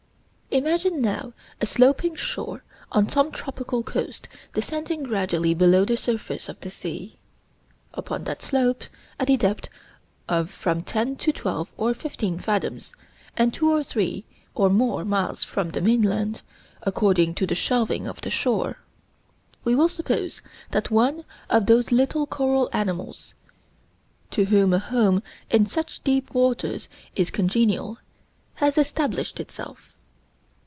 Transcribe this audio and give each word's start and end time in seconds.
Imagine 0.53 1.01
now 1.01 1.31
a 1.61 1.65
sloping 1.65 2.13
shore 2.13 2.61
on 2.91 3.07
some 3.07 3.31
tropical 3.31 3.83
coast 3.83 4.27
descending 4.53 5.03
gradually 5.03 5.53
below 5.53 5.85
the 5.85 5.95
surface 5.95 6.49
of 6.49 6.59
the 6.59 6.69
sea. 6.69 7.17
Upon 7.93 8.25
that 8.25 8.41
slope, 8.41 8.83
at 9.17 9.29
a 9.29 9.37
depth 9.37 9.69
of 10.27 10.49
from 10.51 10.83
ten 10.83 11.15
to 11.15 11.31
twelve 11.31 11.71
or 11.77 11.93
fifteen 11.93 12.37
fathoms, 12.37 12.91
and 13.37 13.53
two 13.53 13.71
or 13.71 13.81
three 13.81 14.25
or 14.53 14.69
more 14.69 15.05
miles 15.05 15.45
from 15.45 15.69
the 15.69 15.79
mainland, 15.79 16.41
according 16.81 17.33
to 17.35 17.47
the 17.47 17.55
shelving 17.55 18.05
of 18.05 18.19
the 18.19 18.29
shore, 18.29 18.79
we 19.63 19.73
will 19.73 19.87
suppose 19.87 20.41
that 20.71 20.91
one 20.91 21.23
of 21.49 21.65
those 21.65 21.93
little 21.93 22.27
coral 22.27 22.67
animals, 22.73 23.35
to 24.31 24.43
whom 24.43 24.73
a 24.73 24.79
home 24.79 25.23
in 25.49 25.65
such 25.65 26.03
deep 26.03 26.33
waters 26.33 26.89
is 27.15 27.31
congenial, 27.31 27.99
has 28.55 28.77
established 28.77 29.39
itself. 29.39 29.87